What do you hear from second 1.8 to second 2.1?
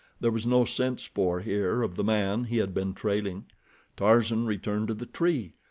of the